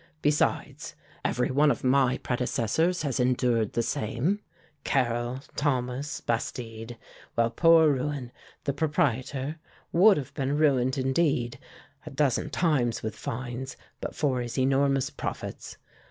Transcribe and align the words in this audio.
Besides, 0.23 0.95
every 1.23 1.51
one 1.51 1.69
of 1.69 1.83
my 1.83 2.17
predecessors 2.17 3.03
has 3.03 3.19
endured 3.19 3.73
the 3.73 3.83
same 3.83 4.39
Carrel, 4.83 5.41
Thomas, 5.55 6.21
Bastide; 6.21 6.97
while 7.35 7.51
poor 7.51 7.93
Rouen, 7.93 8.31
the 8.63 8.73
proprietor, 8.73 9.57
would 9.91 10.17
have 10.17 10.33
been 10.33 10.57
ruined, 10.57 10.97
indeed, 10.97 11.59
a 12.03 12.09
dozen 12.09 12.49
times 12.49 13.03
with 13.03 13.15
fines, 13.15 13.77
but 13.99 14.15
for 14.15 14.41
his 14.41 14.57
enormous 14.57 15.11
profits. 15.11 15.77